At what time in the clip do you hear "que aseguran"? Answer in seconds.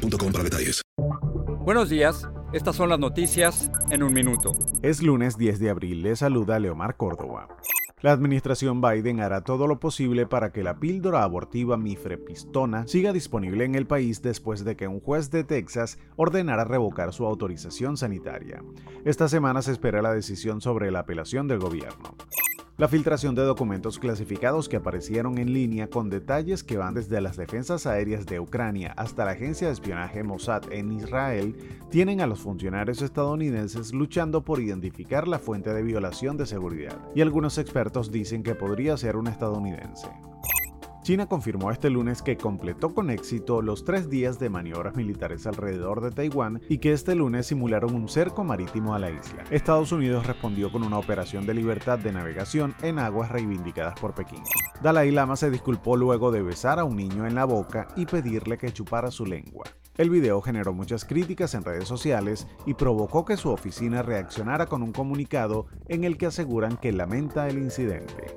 66.18-66.76